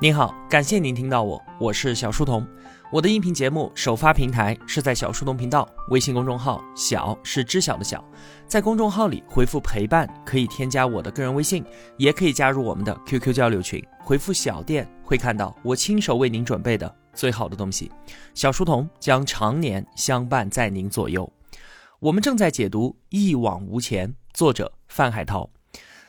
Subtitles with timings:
[0.00, 2.46] 您好，感谢您听到我，我是小书童。
[2.92, 8.04] 我的音频节目首发平台是在小书童频道微信公众号，小是知晓的小，
[8.46, 11.64] 在公众号里回复陪伴，可以添加我的个人微信，
[11.96, 13.84] 也可以加入我们的 QQ 交流群。
[13.98, 17.90] 回复小店会看到我亲手为您准备的最好的东西。
[18.34, 21.28] 小书童将常年相伴在您左右。
[21.98, 25.50] 我们正在解读《一往无前》，作者范海涛。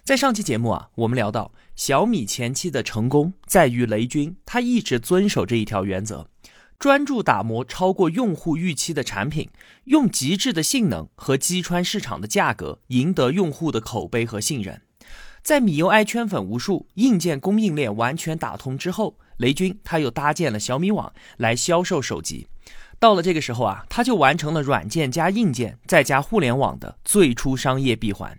[0.09, 6.27] 在上期节目啊，我们聊到小米前期的成功在于雷军，他一直遵守这一条原则，
[6.79, 9.47] 专注打磨超过用户预期的产品，
[9.83, 14.81] 用极致的性能和击穿市场的价格赢得用户的口碑和信任。
[15.43, 22.47] 在米 UI 圈粉无数，硬件供应链完全打通之后，雷军他又搭建了小米网来销售手机。
[22.97, 28.35] 到了这个时候啊，他就完成了软件加硬件再加互联网的最初商业闭环。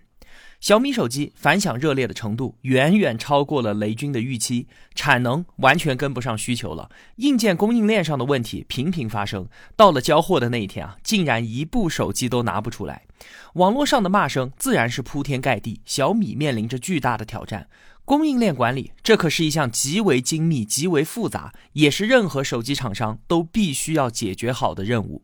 [0.61, 9.49] 小米手机反响热烈的程度远远超过了雷军的预期，产能完全跟不上需求了，硬件供应链上的问题频频发生。
[9.75, 13.07] 到了交货的那一天啊，竟然一部手机都拿不出来，
[13.55, 15.81] 网络上的骂声自然是铺天盖地。
[15.83, 17.67] 小米面临着巨大的挑战，
[18.05, 25.23] 供应链管理这可是一项极为精密、极为复杂，也是任何手机厂商都必须要解决好的任务。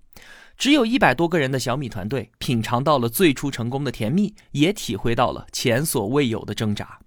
[0.57, 6.97] 只有一百多个人的小米团队，品尝到了最初成功的甜蜜，也体会到了前所未有的挣扎。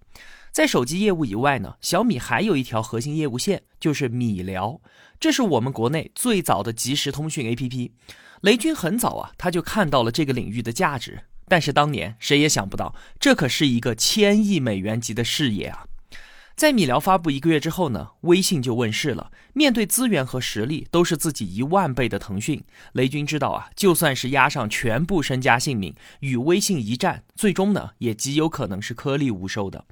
[0.52, 4.80] 在手机业务以外呢，小米还有一条核心业务线，就是米聊。
[5.18, 7.90] 这是我们国内最早的即时通讯 APP。
[8.42, 11.20] 雷军很早啊，他就看到了这个领域的价值。
[11.48, 15.84] 但是当年谁也想不到，这可是一个千亿美元级的事业啊！
[16.60, 19.32] 在米聊发布一个月之后呢，微信就问世了。
[19.54, 29.86] 面对资源和实力都是自己一万倍的腾讯，雷军知道啊，就算是押上全部身家性命与微信一战，最终呢也极有可能是颗粒无收的。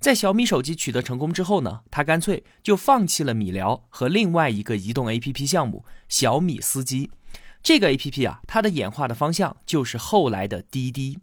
[0.00, 7.10] 在小米手机取得成功之后呢，他干脆就放弃了米聊和另外一个移动 APP 项目小米司机。
[7.62, 11.18] 这个 APP 啊，它的演化的方向就是后来的滴滴。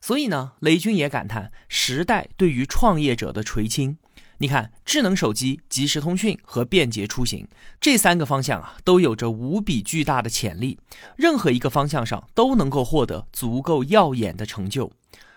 [0.00, 3.98] 所以呢，雷军也感叹时代对于创业者的垂青。
[4.38, 7.46] 你看，智能手机、即时通讯和便捷出行
[7.80, 10.78] 这三个方向啊，都有着无比巨大的潜力。
[11.16, 14.92] 任何一个方向上都能够获得足够耀眼的成就。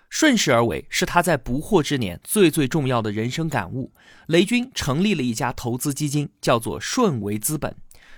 [0.09, 3.91] 顺势而为是他在不惑之年最最重要的人生感悟。
[4.27, 7.75] 雷军成立了一家投资基金，叫做顺为资本。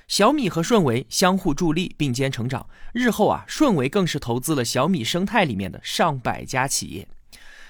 [0.08, 2.68] 小米和顺为相互助力，并肩成长。
[2.94, 7.08] 日后啊，顺为更是投资了小米生态里面的上百家企业。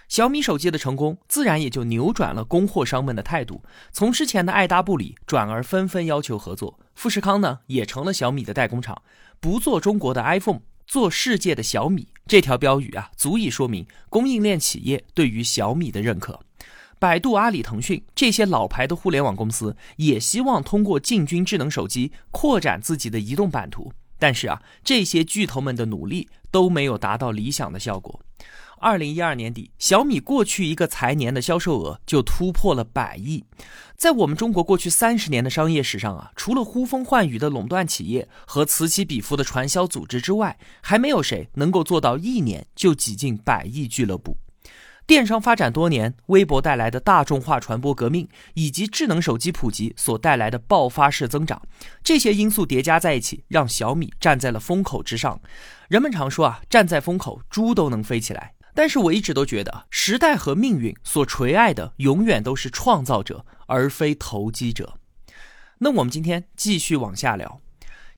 [0.09, 6.79] 小米手机的成功，自然也就扭转了供货商们的态度，从之前的爱搭不理，转而纷纷要求合作。
[6.95, 8.99] 富士康呢，也成了小米的代工厂，
[9.39, 12.07] 不做中国的 iPhone，做世界的小米。
[12.25, 16.39] 这条标语啊，足以说明供应链企业对于小米的认可。
[16.97, 23.93] 百度、阿里、腾讯这些老牌的互联网公司，也希望通过进军智能手机，扩展自己的移动版图。
[24.17, 28.19] 但是啊，这些巨头们的努力都没有达到理想的效果。
[28.81, 33.43] 二零一二年底，小米过去一个财年的销售额就突破了百亿。
[33.97, 44.37] 在我们中国过去三十年的商业史上啊，除了呼风唤雨的垄断企业和此起彼伏的传销组织之外，还没有谁能够做到一年就挤进百亿俱乐部。
[45.09, 51.59] 电商发展多年，微博带来的大众化传播革命，以及智能手机普及所带来的爆发式增长，
[52.03, 55.41] 这些因素叠加在一起，让小米站在了风口之上。
[55.87, 58.53] 人们常说啊，站在风口，猪都能飞起来。
[58.75, 64.99] 但是我一直都觉得，时代和命运所垂爱的永远都是创造者，而非投机者。
[65.79, 67.59] 那我们今天继续往下聊，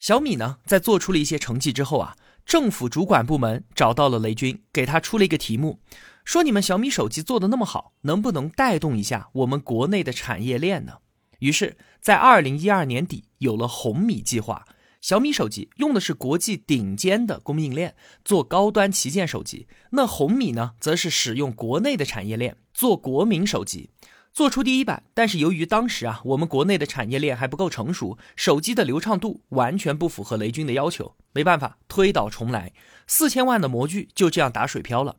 [0.01, 5.79] 小米呢，在做出了一些成绩之后啊，政府主管部门找到了雷军，给他出了一个题目，
[6.23, 10.99] 说你们小米手机做的那么好，能不能带动一下我们国内的产业链呢？
[11.39, 14.65] 于是，在二零一二年底，有了红米计划。
[15.01, 23.89] 小米手机用的是国际顶尖的供应链做高端旗舰手机，那红米呢，则是使用国内的产业链做国民手机，
[24.31, 25.01] 做出第一版。
[25.15, 32.71] 但是由于当时啊，我们国内的产业链还不够成熟，手机的流畅度完全不符合雷军的要求，没办法，推倒重来，
[33.07, 35.15] 四千万的模具就这样打水漂了。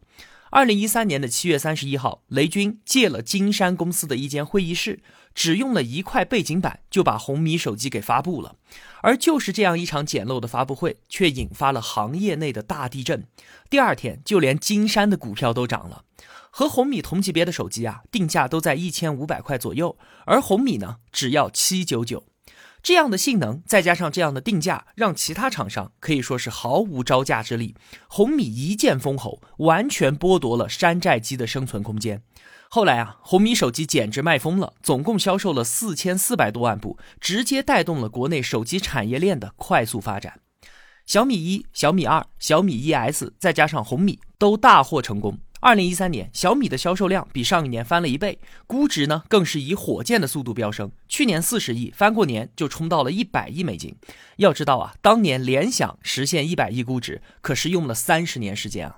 [0.55, 5.01] 二零一三年的七月三十一号，雷军借了金山公司的一间会议室，
[5.35, 8.57] 只用了一块背景板就把红米手机给发布了。
[9.01, 13.27] 而就是这样一场简陋的发布会，却引发了行业内的大地震。
[13.71, 16.05] 第二天，就连金山的股票都涨了。
[16.51, 19.97] 和红米同级别的手机啊，定价都在一千五百块左右，
[20.27, 22.27] 而红米呢，只要七九九。
[22.82, 27.76] 这样的性能，再加上这样的定价，让其他厂商可以说是毫无招架之力。
[28.08, 32.23] 红米一剑封喉，完全剥夺了山寨机的生存空间。
[32.69, 40.40] 后来啊，红米手机简直卖疯了，总共销售了四千四百多万部，直接带动了国内手机产业链的快速发展。
[41.06, 45.38] 小米一、小米二、小米一 S，再加上红米，都大获成功。
[45.64, 50.91] 二零一三年，小米的销售量比上一年翻了一倍，估值呢更是以火箭的速度飙升。
[51.06, 53.94] 去年四十亿，翻过年就冲到了一百亿美金。
[54.38, 58.97] 要知道啊，当年联想实现一百亿估值，可是用了三十年时间啊。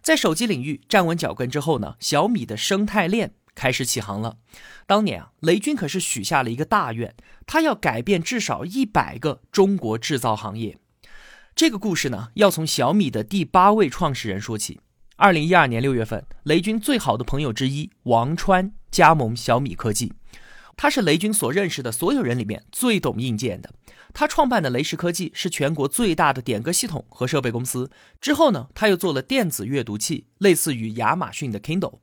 [0.00, 4.36] 在手机领域站稳脚跟之后呢，小米的生态链开始起航了。
[4.86, 7.12] 当年啊，雷军可是许下了一个大愿，
[7.44, 10.78] 他要改变至少一百个中国制造行业。
[11.56, 14.78] 这个故事呢，要从小米的第八位创始人说起。
[15.20, 20.12] 二零一二年六月份，雷军最好的朋友之一王川加盟小米科技。
[20.76, 23.74] 他是雷军所认识的所有人里面最懂硬件的。
[24.14, 27.90] 他创办的雷石科技是全国最大的点歌系统和设备公司。
[28.20, 31.98] 之后呢，他又做了电子阅读器，类似于亚马逊的 Kindle。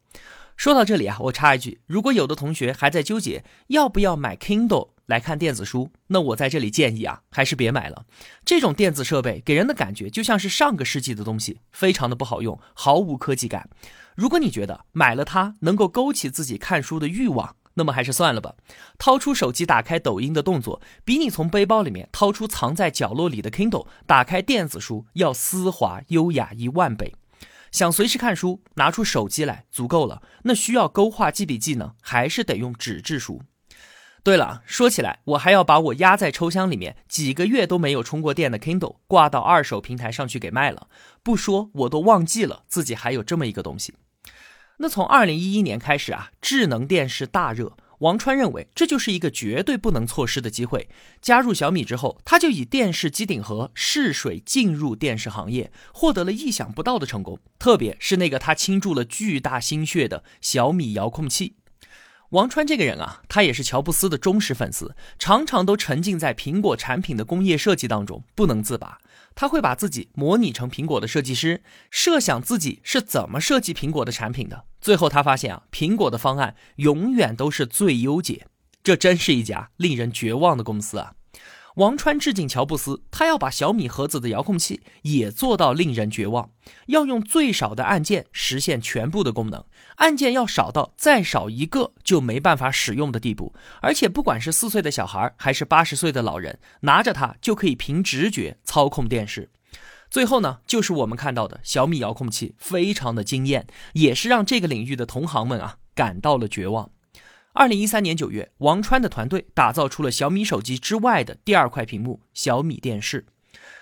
[0.56, 8.06] 说到这里啊，我插一句，如果有的同学还在纠结要不要买 Kindle 来看电子书，那我在这里建议啊，还是别买了。
[8.44, 13.70] 这种电子设备给人的感觉就像是上个世纪的东西，非常的不好用，毫无科技感。
[14.16, 18.56] 如果你觉得买了它能够勾起自己看书的欲望，那么还是算了吧。
[18.98, 27.14] 掏出手机打开抖音的动作，比你从背包里面掏出藏在角落里的 Kindle 打开电子书要丝滑优雅一万倍。
[27.76, 30.22] 想随时看书，拿出手机来足够了。
[30.44, 33.42] 那需要勾画记笔记呢，还是得用纸质书？
[34.24, 40.88] 对了，说起来，我还要把我压在抽箱里面几个月都没有充过电的 Kindle 挂到二手平台上去给卖了。
[41.22, 43.96] 不说我都忘记了自己还有这么一个东西。
[44.78, 47.76] 那从二零一一年开始啊，智能电视大热。
[48.00, 50.90] 王川认为这就是一个绝对不能错失的机会。
[51.22, 57.40] 加入小米之后，他就以电视机顶盒试水进入电视行业，获得了意想不到的成功。
[57.58, 61.56] 特别是那个他倾注了巨大心血的小米遥控器。
[62.30, 68.98] 王川这个人啊，他也是乔布斯的忠实粉丝，常常都沉浸在苹果产品的工业设计当中不能自拔。
[69.36, 71.62] 他会把自己模拟成苹果的设计师，
[71.92, 74.64] 设想自己是怎么设计苹果的产品的。
[74.80, 78.48] 最后他发现啊，苹果的方案永远都是最优解。
[78.82, 81.14] 这真是一家令人绝望的公司啊！
[81.76, 86.50] 王川致敬乔布斯，他要把小米盒子的遥控器也做到令人绝望，
[86.88, 89.62] 要用最少的按键实现全部的功能，
[89.98, 99.50] 按键要少到再少一个就没办法使用的地步，而且不管是四岁的小孩还是八十岁的老人，拿着它就可以凭直觉操控电视。
[100.10, 106.90] 最后呢，就是我们看到的小米遥控器，非常的惊艳，也是让这个领域的同行们啊感到了绝望。
[107.58, 113.26] 二零一三年九月，王川的团队打造出了小米手机之外的第二块屏幕——小米电视。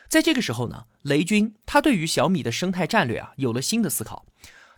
[0.08, 4.28] 在这个时候呢，雷军他对于小米的生态战略啊有了新的思考。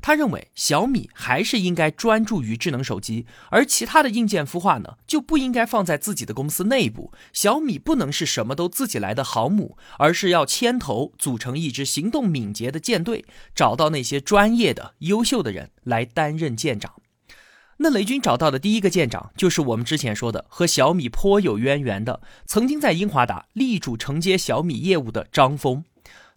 [0.01, 7.12] 他认为小米还是应该专注于智能手机，而其他的硬件孵化呢就不应该放在自己的公司内部。
[7.33, 16.94] 小米不能是什么都自己来的航母，而是要牵头组成一支行动敏捷的舰队，找到那些专业的、优秀的人来担任舰长。
[17.77, 25.83] 那雷军找到的第一个舰长，就是我们之前说的和小米颇有渊源的，曾经在英华达力主承接小米业务的张峰。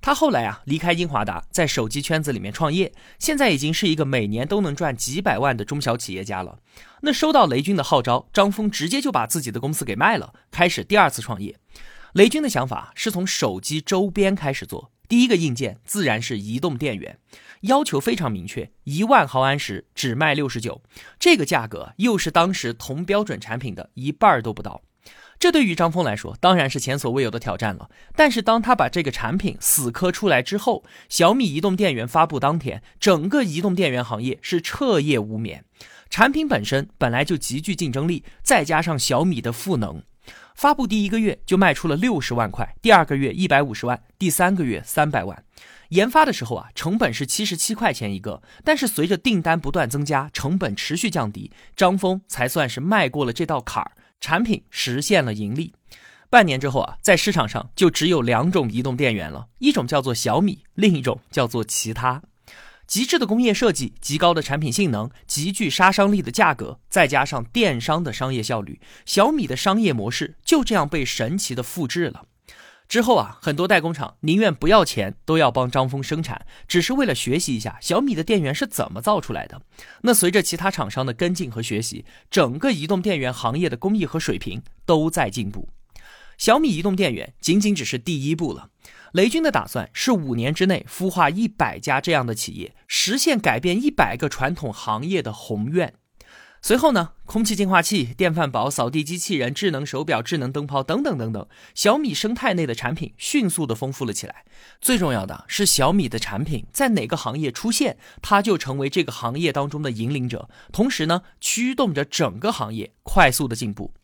[0.01, 6.59] 他后来啊离开英华达，在手机圈子里面创业，现在已经是一个每年都能赚几百万的中小企业家了。
[7.03, 11.57] 那收到雷军的号召，张峰直接就把自己的公司给卖了，开始第二次创业。
[12.15, 17.19] 雷军的想法是从手机周边开始做，第一个硬件自然是移动电源。
[17.63, 20.83] 要求非常明确，一万毫安时只卖六十九，
[21.19, 24.83] 这个价格又是当时同标准产品的一半都不到。
[25.39, 27.89] 这对于张峰来说当然是前所未有的挑战了。
[28.17, 35.65] 但是当他把这个产品死磕出来之后，小米移动电源发布当天，整个移动电源行业是彻夜无眠。
[36.11, 40.03] 产品本身本来就极具竞争力，再加上小米的赋能，
[40.59, 45.45] 发布第一个月就卖出了六十万块，第二个月一百五十万，第三个月三百万。
[45.91, 55.73] 研发的时候啊，成本是七十七块钱一个，但是随着订单不断增加，成本持续降低，张峰才算是迈过了这道坎儿，产品实现了盈利。
[56.29, 62.21] 半年之后啊，在市场上就只有两种移动电源了，一种叫做小米，另一种叫做其他。
[62.89, 72.25] 极致的工业设计、极高的产品性能、极具杀伤力的价格，再加上电商的商业效率，小米的商业模式就这样被神奇的复制了。
[72.89, 79.61] 之后啊，很多代工厂宁愿不要钱，都要帮张峰生产，只是为了学习一下小米的电源是怎么造出来的。
[80.01, 85.69] 那随着其他厂商的跟进和学习，整个移动电源行业的工艺和水平都在进步。
[86.39, 88.71] 小米移动电源仅仅只是第一步了。
[89.13, 95.95] 雷军的打算是五年之内孵化一百家这样的企业，实现改变一百个传统行业的宏愿。
[96.61, 104.45] 随后呢，空气净化器、电饭煲、扫地机器人、智能手表、智能灯泡等等等等，小米生态内的产品迅速的丰富了起来。
[104.81, 113.95] 最重要的是，小米的产品在哪个行业出现，它就成为这个行业当中的引领者，同时呢，驱动着整个行业快速的进步。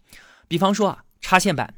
[0.46, 1.74] 比方说啊，插线板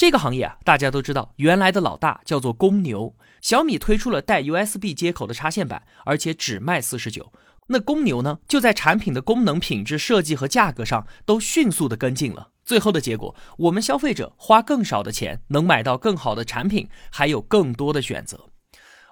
[0.00, 7.30] 这个行业啊，大家都知道，原来的老大叫做公牛，小米推出了带 USB 接口的插线板，而且只卖四十九。
[7.66, 12.48] 那公牛呢，就在产品的功能、品质、设计和价格上都迅速的跟进了。
[12.64, 18.46] 最后的结果，我们消费者花更少的钱，能买到更好的产品，还有更多的选择。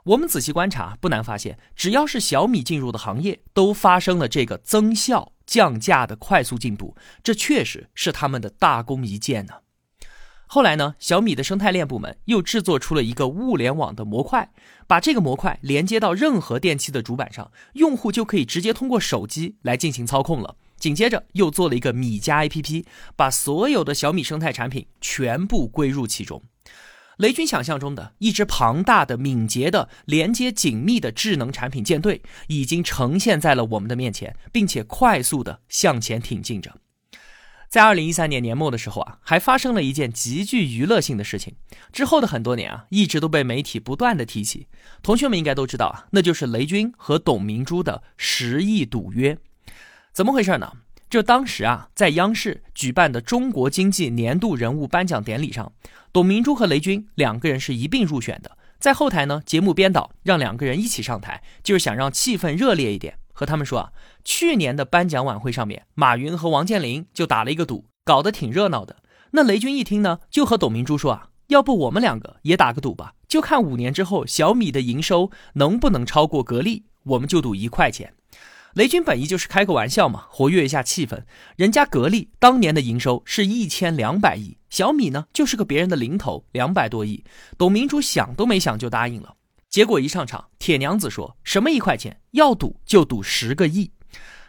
[0.05, 6.97] 我们仔细观察，不难发现，只要是小米进入的行业，都发生了这个增效、降价的快速进步。
[7.23, 9.53] 这确实是他们的大功一件呢。
[10.51, 14.51] 后来呢，小米的生态链部门又制作出了一个物联网的模块，
[14.87, 20.57] 把这个模块连接到任何电器的主板上，用户就可以直接通过手机来进行操控了。
[20.79, 26.43] 紧接着又做了一个米家 APP，把所有的小米生态产品全部归入其中。
[27.19, 36.73] 雷军想象中的一支庞大的、敏捷的、连接紧密的智能产品舰队，已经呈现在了我们的面前，并且快速的向前挺进着。
[37.69, 41.55] 在二零一三年年末的时候啊，还发生了一件极具娱乐性的事情。
[41.93, 44.69] 之后的很多年啊，一直都被媒体不断的提起。
[45.03, 49.37] 同学们应该都知道啊，那就是雷军和董明珠的十亿赌约。
[50.13, 50.73] 怎么回事呢？
[51.11, 55.73] 就当时啊，在央视举办的中国经济年度人物颁奖典礼上，
[56.11, 58.57] 董明珠和雷军两个人是一并入选的。
[58.79, 63.19] 在后台呢，节目编导让两个人一起上台，就是想让气氛热烈一点。
[63.39, 63.93] 和他们说啊，
[64.25, 68.97] 去年的颁奖晚会上面，马云和王健林就打了一个赌，搞得挺热闹的。
[69.31, 78.13] 那雷军一听呢，就和董明珠说啊，要不我们两个也打个赌吧，就看五年之后小米的营收能不能超过格力，我们就赌一块钱。
[78.75, 81.23] 雷军本意就是开个玩笑嘛，活跃一下气氛。
[81.55, 87.23] 人家格力当年的营收是一千两百亿，小米呢就是个别人的零头，两百多亿。
[87.57, 89.37] 董明珠想都没想就答应了。
[89.79, 93.93] 结果一上场，铁娘子说什么一块钱要赌就赌十个亿，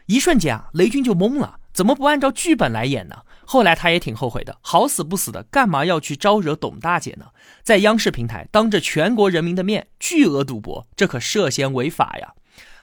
[0.07, 3.17] 一瞬间啊，雷军就懵了，怎么不按照剧本来演呢？
[3.45, 7.27] 后来他也挺后悔的，好死不死的，干嘛要去招惹董大姐呢？
[7.61, 12.33] 在央视平台当着全国人民的面巨额赌博，这可涉嫌违法呀！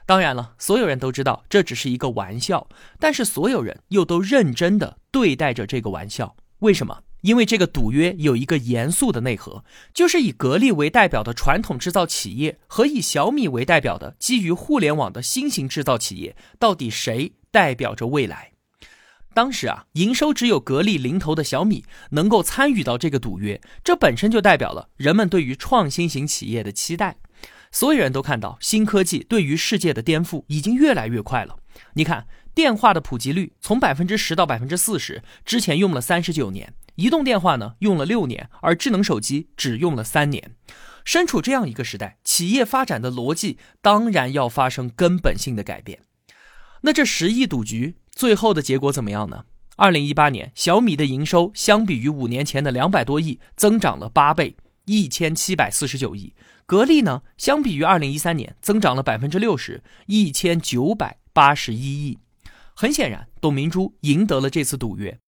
[0.06, 2.68] 当然了，所有人都知道这只是一个玩笑，
[3.00, 7.02] 但是所有人又都认真的对待着这个玩笑，为什么？
[7.26, 18.52] 因为这个赌约有一个严肃的内核，就是以格力为代表的传统制造企业和以小米为代表的基于互联网的新型制造企业，到底谁代表着未来？
[19.34, 27.16] 当时啊，营收只有格力零头的小米能够参与到这个赌约，这本身就代表了人们对于创新型企业的期待。
[27.72, 31.56] 所有人都看到新科技对于世界的颠覆已经越来越快了。
[31.94, 36.72] 你看，电话的普及率从百分之十到百分之四十，之前用了三十九年。
[36.94, 40.52] 移动电话呢用了六年，而智能手机只用了三年。
[41.04, 46.00] 身处这样一个时代，企业发展的逻辑当然要发生根本性的改变。
[46.80, 49.44] 那这十亿赌局最后的结果怎么样呢？
[49.76, 56.32] 二零一八年，小米的营收相比于五年前的两百多亿，增长了八倍，一千七百四十九亿。
[56.64, 62.18] 格力呢，相比于二零一三年，增长了百分之六十，一千九百八十一亿。
[62.78, 65.18] 很显然，董明珠赢得了这次赌约。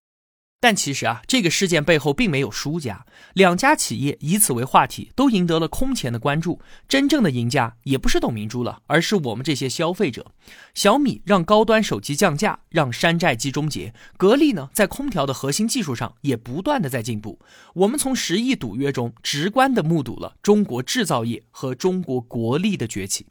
[0.61, 6.61] 但其实啊，这个事件背后并没有输家，两家企业以此为话题，都赢得了空前的关注。
[6.87, 10.33] 真正的赢家也不是董明珠了，而是我们这些消费者。
[10.75, 17.39] 小米让高端手机降价，让山寨机终结；格力呢，在空调的核心技术上也不断的在进步。
[17.73, 23.29] 我们从十亿赌约中直观的目睹了中国制造业和中国国力的崛起。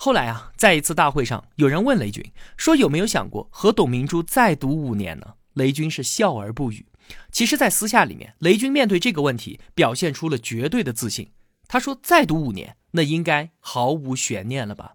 [0.00, 2.24] 后来啊，在一次大会上，有人问雷军
[2.56, 6.86] 说：“有没有想过和董明珠再赌五年呢？”雷军是笑而不语。
[7.32, 11.32] 其实，在私下里面，雷军面对这个问题表现出了绝对的自信。
[11.66, 14.94] 他说：“再赌五年，那应该毫无悬念了吧？”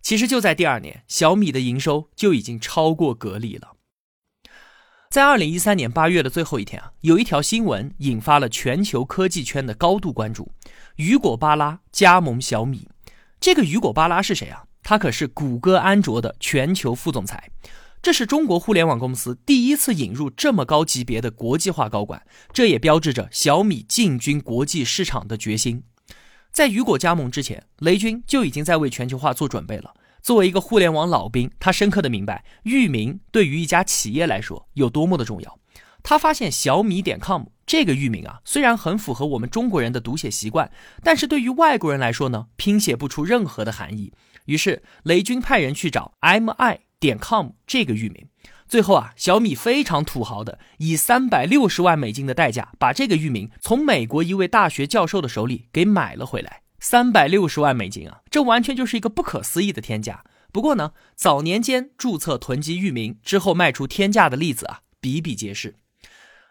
[0.00, 3.72] 其实就在第二年，小米的营收就已经超过格力了。
[5.10, 10.52] 在二零一三年八月的最后一天啊，有一条新闻引发了全球科技圈的高度关注：
[10.94, 12.86] 雨果·巴拉加盟小米。
[13.40, 14.64] 这个雨果·巴拉是谁啊？
[14.82, 17.50] 他可是谷歌安卓的全球副总裁。
[18.02, 22.20] 这是中国互联网公司第一次引入这么高级别的国际化高管，
[22.52, 25.82] 这也标志着小米进军国际市场的决心。
[26.50, 29.94] 在雨果加盟之前，雷军就已经在为全球化做准备了。
[30.20, 35.58] 作为一个互联网老兵，他深刻的明白域名对于一家企业来说有多么的重要。
[36.02, 40.70] 他发现小米点 com 这个域名啊，虽然很符合我们中国人的读写习惯，
[41.02, 44.12] 但是对于外国人来说呢，拼写不出任何的含义。
[44.46, 46.78] 于是雷军派人去找 mi。
[47.00, 48.26] 点 com 这个域名，
[48.66, 56.62] 最后啊，小米非常土豪的以三百六十万美金的代价把这个域名从美国一位大学教授的手里给买了回来。
[56.80, 60.24] 三百六十万美金啊，这完全就是一个不可思议的天价。
[60.52, 65.76] 不过呢，早年间注册囤积域名之后卖出天价的例子啊，比比皆是。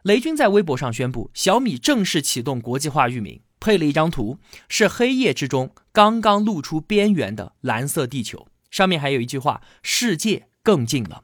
[0.04, 4.39] 雷军在微博上宣布，小米正式启动国际化域名，配了一张图，
[4.70, 11.24] 是黑夜之中刚刚露出边缘的蓝色地球，上面还有一句话：“世界更近了。”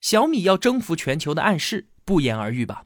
[0.00, 2.84] 小米要征服全球的暗示不言而喻吧。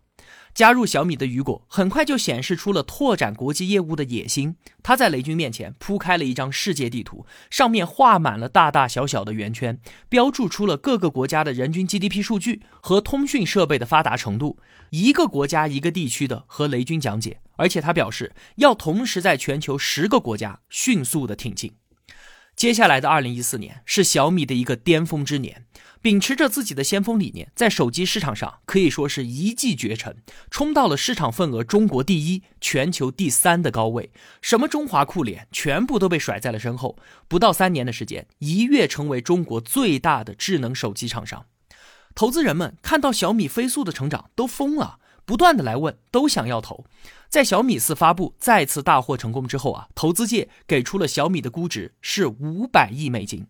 [0.55, 4.55] 加入小米的雨果很快就显示出了拓展国际业务的野心。
[4.85, 14.59] 他在雷军面前铺开了一张世界地图，上面画满了大大小小的圆圈，标注出了各个国家的人均 GDP 数据和通讯设备的发达程度，
[14.91, 17.41] 一个国家一个地区的和雷军讲解。
[17.57, 21.73] 而且他表示要同时在全球十个国家迅速的挺进。
[22.57, 25.65] 接下来的二零一四年是小米的一个巅峰之年。
[26.05, 30.15] 秉持着自己的先锋理念，在手机市场上可以说是一骑绝尘，
[30.51, 34.11] 冲到了市场份额中国第一、全球第三的高位。
[34.43, 36.99] 什么中华酷联全部都被甩在了身后。
[37.27, 41.47] 不到三年的时间，一跃成为中国最大的智能手机厂商。
[42.15, 46.85] 投资人们看到小米飞速的成长都疯了，不断的来问，都想要投。
[47.31, 53.47] 在小米四发布再次大获成功之后啊，投资界给出了小米的估值是五百亿美金，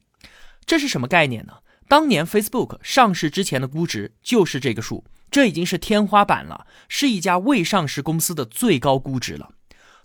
[0.65, 1.55] 这是什么概念呢？
[1.89, 9.51] 当年 Facebook 上市之前的估值就是这个数，这已经是天花板了，是一家未上市公司的最高估值了。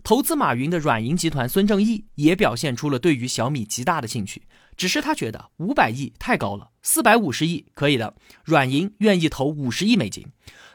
[0.02, 4.44] 投资马云的软银集团孙正义也表现出了对于小米极大的兴趣，
[4.78, 8.16] 只是他觉得五百亿太高了，四百五十亿可以的。
[8.46, 10.26] 软银愿意投五十亿美金，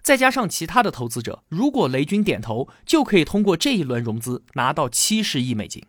[0.03, 5.83] 再加上其他的投资者，如果雷军点头，就可以通过这一轮融资拿到七十亿美金。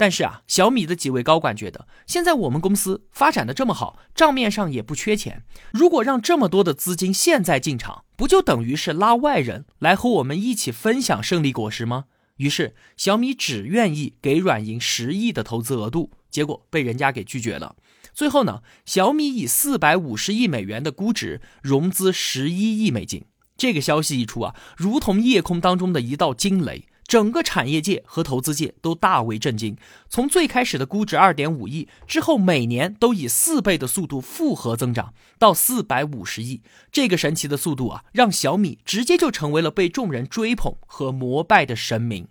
[0.00, 12.06] 但是啊，小米的几位高管觉得，现在我们公司发展的这么好，账面上也不缺钱，如果让这么多的资金现在进场，不就等于是拉外人来和我们一起分享胜利果实吗？
[12.38, 17.76] 于是小米只愿意给软银十亿的投资额度，结果被人家给拒绝了。
[18.14, 23.26] 最后呢，小米以四百五十亿美元的估值融资十一亿美金，
[23.58, 26.86] 这个消息一出啊，如同夜空当中的一道惊雷。
[27.10, 29.76] 整个产业界和投资界都大为震惊。
[30.08, 42.28] 从最开始的估值二点五亿，之后每年都以四倍的速度复合增长，到四百五十亿，这个神奇的速度啊，让小米直接就成为了被众人追捧和膜拜的神明。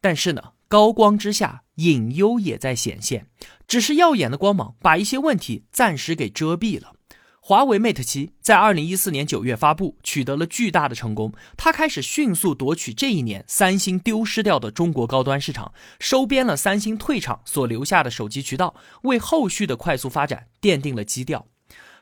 [0.00, 3.26] 但是呢，高光之下，隐忧也在显现。
[3.68, 6.94] 只是耀眼的光芒把一些问题暂时给遮蔽了。
[7.44, 11.32] 华为 Mate 七在二零一四年九月发布，取得了巨大的成功。
[11.56, 21.48] 它开始迅速夺取这一年三星丢失掉的中国高端市场，收编了三星退场所留下的手机渠道，为后续的快速发展奠定了基调。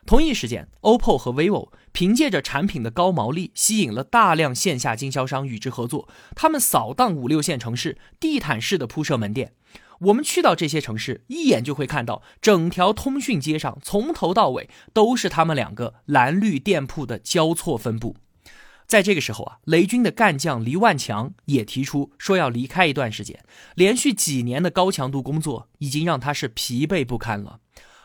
[0.05, 9.53] 同一时间，OPPO 和 vivo 凭借着产品的高毛利，吸引了大量线下经销商与之合作，他们扫荡五六线城市，地毯式的铺设门店。
[10.01, 18.15] 我们去到这些城市，一眼就会看到整条通讯街上，从头到尾都是他们两个蓝绿店铺的交错分布。
[18.87, 23.43] 在这个时候啊，雷军的干将黎万强也提出说要离开一段时间，
[23.75, 27.59] 连续几年的高强度工作已经让他是疲惫不堪了，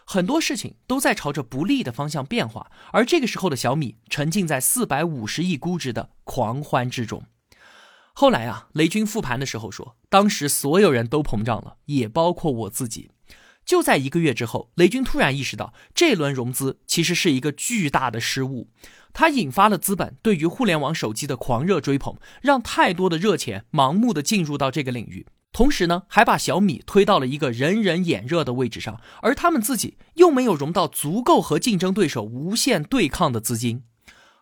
[0.05, 2.71] 很多事情都在朝着不利的方向变化。
[2.93, 7.25] 而这个时候的小米沉浸在四百五十亿估值的狂欢之中。
[8.19, 13.11] 后来啊，雷军复盘的时候说，当时所有人都膨胀了，也包括我自己。
[13.67, 18.71] 就在一个月之后，雷军突然意识到，这轮融资其实是一个巨大的失误，
[19.13, 33.83] 它引发了资本对于互联网手机的狂热追捧，让太多的热钱盲目的进入到这个领域，同时呢，还把小米推到了一个人人眼热的位置上，而他们自己又没有融到足够和竞争对手无限对抗的资金。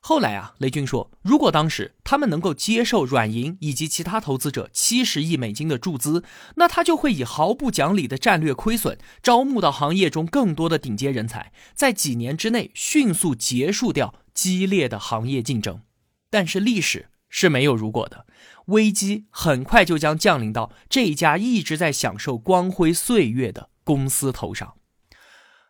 [0.07, 6.23] 后来啊，雷军说，如果当时他们能够接受软银以及其他投资者七十亿美金的注资，
[6.57, 15.81] 那他就会以毫不讲理的战略亏损，招募到行业中更多的顶尖人才，在几年之内迅速结束掉激烈的行业竞争。
[16.29, 18.27] 但是历史是没有如果的，
[18.67, 24.75] 危机很快就将降临到这一家一直在享受光辉岁月的公司头上。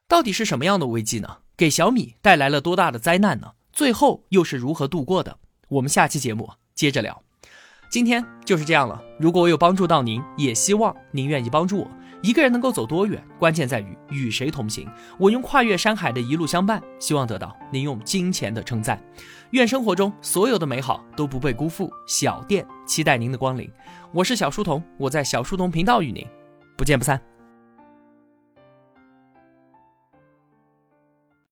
[0.09, 1.39] 到底是什么样的危机呢？
[1.57, 3.53] 给小米带来了多大的灾难呢？
[3.75, 5.37] 最后又是如何度过的？
[5.69, 7.21] 我们下期节目接着聊。
[7.91, 9.03] 今天就是这样了。
[9.19, 11.91] 如果我有帮助到您，也希望您愿意帮助我。
[12.23, 14.89] 一个人能够走多远，关键在于与谁同行。
[15.19, 19.03] 我用跨越山海的一路相伴，希望得到您用金钱的称赞。
[19.51, 21.91] 愿生活中所有的美好都不被辜负。
[22.07, 23.69] 小店期待您的光临。
[24.13, 26.25] 我是小书童，我在小书童频道与您
[26.77, 27.21] 不见不散。